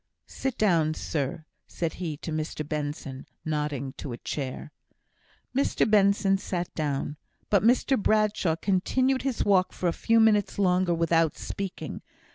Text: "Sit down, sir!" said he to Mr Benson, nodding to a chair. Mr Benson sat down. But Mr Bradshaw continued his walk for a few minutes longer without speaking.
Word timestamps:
"Sit 0.25 0.57
down, 0.57 0.95
sir!" 0.95 1.45
said 1.67 1.93
he 2.01 2.17
to 2.17 2.31
Mr 2.31 2.67
Benson, 2.67 3.27
nodding 3.45 3.93
to 3.97 4.13
a 4.13 4.17
chair. 4.17 4.71
Mr 5.55 5.87
Benson 5.87 6.39
sat 6.39 6.73
down. 6.73 7.17
But 7.51 7.61
Mr 7.61 8.01
Bradshaw 8.01 8.55
continued 8.55 9.21
his 9.21 9.45
walk 9.45 9.73
for 9.73 9.87
a 9.87 9.93
few 9.93 10.19
minutes 10.19 10.57
longer 10.57 10.95
without 10.95 11.37
speaking. 11.37 12.01